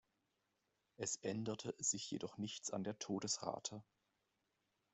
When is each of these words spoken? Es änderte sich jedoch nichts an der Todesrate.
Es 0.97 1.17
änderte 1.17 1.75
sich 1.77 2.09
jedoch 2.09 2.39
nichts 2.39 2.71
an 2.71 2.83
der 2.83 2.97
Todesrate. 2.97 3.83